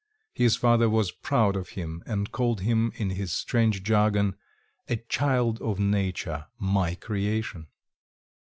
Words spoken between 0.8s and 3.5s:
was proud of him and called him in his